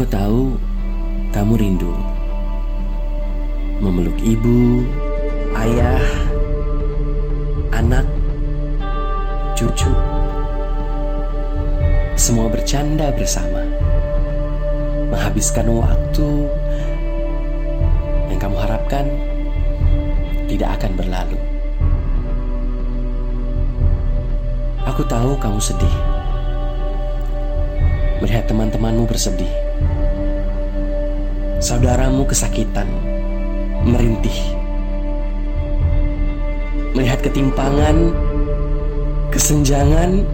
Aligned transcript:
Aku 0.00 0.08
tahu 0.08 0.56
kamu 1.28 1.60
rindu 1.60 1.92
memeluk 3.84 4.16
ibu, 4.24 4.80
ayah, 5.52 6.00
anak, 7.68 8.08
cucu. 9.52 9.92
Semua 12.16 12.48
bercanda 12.48 13.12
bersama, 13.12 13.60
menghabiskan 15.12 15.68
waktu 15.68 16.48
yang 18.32 18.40
kamu 18.40 18.56
harapkan 18.56 19.04
tidak 20.48 20.80
akan 20.80 20.96
berlalu. 20.96 21.36
Aku 24.88 25.04
tahu 25.04 25.36
kamu 25.36 25.60
sedih 25.60 25.96
melihat 28.24 28.48
teman-temanmu 28.48 29.04
bersedih, 29.04 29.68
saudaramu 31.60 32.24
kesakitan, 32.24 32.88
merintih, 33.84 34.56
melihat 36.96 37.20
ketimpangan, 37.20 38.16
kesenjangan, 39.28 40.24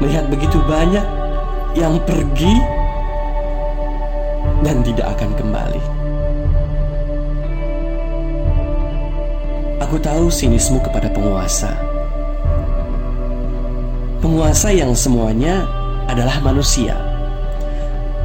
melihat 0.00 0.24
begitu 0.32 0.56
banyak 0.64 1.04
yang 1.76 2.00
pergi 2.08 2.56
dan 4.64 4.80
tidak 4.80 5.12
akan 5.12 5.30
kembali. 5.36 5.82
Aku 9.84 10.00
tahu 10.00 10.32
sinismu 10.32 10.80
kepada 10.80 11.12
penguasa. 11.12 11.76
Penguasa 14.24 14.72
yang 14.72 14.96
semuanya 14.96 15.68
adalah 16.08 16.40
manusia, 16.40 16.96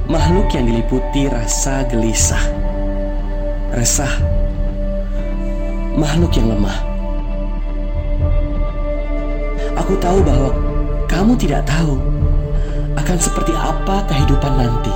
makhluk 0.09 0.49
yang 0.57 0.65
diliputi 0.65 1.29
rasa 1.29 1.85
gelisah, 1.85 2.41
resah, 3.77 4.09
makhluk 5.93 6.33
yang 6.33 6.49
lemah. 6.49 6.73
Aku 9.77 9.93
tahu 10.02 10.25
bahwa 10.25 10.49
kamu 11.05 11.37
tidak 11.37 11.61
tahu 11.69 12.02
akan 12.97 13.17
seperti 13.21 13.53
apa 13.53 14.02
kehidupan 14.09 14.53
nanti, 14.57 14.93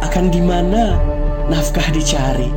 akan 0.00 0.32
di 0.32 0.40
mana 0.40 0.96
nafkah 1.52 1.84
dicari. 1.92 2.48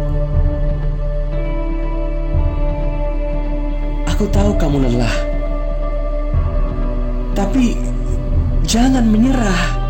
Aku 4.08 4.24
tahu 4.32 4.56
kamu 4.56 4.88
lelah, 4.88 5.18
tapi 7.36 7.76
jangan 8.64 9.04
menyerah. 9.04 9.83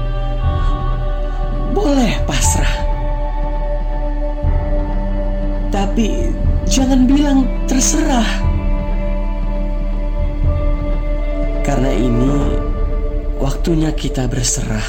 Tapi 5.84 6.32
jangan 6.64 7.04
bilang 7.04 7.44
terserah. 7.68 8.32
Karena 11.60 11.92
ini 11.92 12.56
waktunya 13.36 13.92
kita 13.92 14.32
berserah 14.32 14.88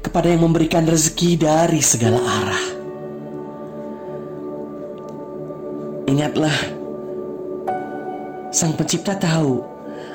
kepada 0.00 0.32
yang 0.32 0.48
memberikan 0.48 0.88
rezeki 0.88 1.36
dari 1.36 1.84
segala 1.84 2.16
arah. 2.16 2.66
Ingatlah, 6.08 6.56
Sang 8.48 8.72
Pencipta 8.80 9.12
tahu 9.20 9.60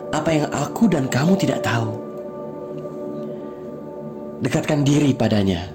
apa 0.09 0.29
yang 0.33 0.49
aku 0.49 0.89
dan 0.89 1.05
kamu 1.05 1.37
tidak 1.37 1.61
tahu. 1.61 2.01
Dekatkan 4.41 4.81
diri 4.81 5.13
padanya, 5.13 5.69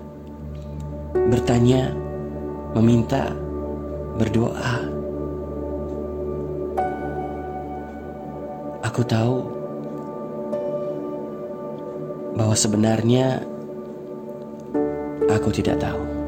bertanya, 1.31 2.06
meminta, 2.76 3.32
berdoa. 4.20 4.84
Aku 8.84 9.00
tahu 9.00 9.37
bahwa 12.36 12.53
sebenarnya 12.53 13.41
aku 15.32 15.48
tidak 15.56 15.81
tahu. 15.81 16.25